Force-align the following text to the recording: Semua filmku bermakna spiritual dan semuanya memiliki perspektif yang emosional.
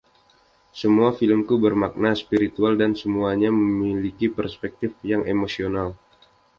Semua 0.79 1.09
filmku 1.19 1.53
bermakna 1.65 2.11
spiritual 2.23 2.73
dan 2.81 2.91
semuanya 3.01 3.49
memiliki 3.61 4.27
perspektif 4.37 4.91
yang 5.11 5.21
emosional. 5.33 5.89